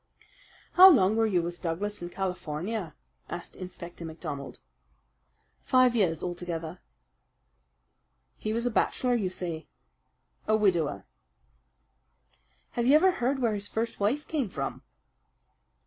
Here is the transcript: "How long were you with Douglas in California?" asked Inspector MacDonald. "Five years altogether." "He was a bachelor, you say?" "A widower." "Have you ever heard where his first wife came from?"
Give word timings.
"How 0.73 0.89
long 0.89 1.15
were 1.15 1.27
you 1.27 1.43
with 1.43 1.61
Douglas 1.61 2.01
in 2.01 2.09
California?" 2.09 2.95
asked 3.29 3.55
Inspector 3.55 4.03
MacDonald. 4.03 4.57
"Five 5.61 5.95
years 5.95 6.23
altogether." 6.23 6.79
"He 8.39 8.51
was 8.51 8.65
a 8.65 8.71
bachelor, 8.71 9.13
you 9.13 9.29
say?" 9.29 9.67
"A 10.47 10.57
widower." 10.57 11.05
"Have 12.71 12.87
you 12.87 12.95
ever 12.95 13.11
heard 13.11 13.37
where 13.43 13.53
his 13.53 13.67
first 13.67 13.99
wife 13.99 14.27
came 14.27 14.49
from?" 14.49 14.81